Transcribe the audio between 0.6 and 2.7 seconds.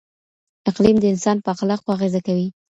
اقلیم د انسان په اخلاقو اغېزه کوي.